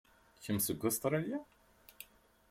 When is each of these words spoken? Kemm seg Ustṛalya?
Kemm 0.43 0.59
seg 0.65 0.79
Ustṛalya? 0.89 1.39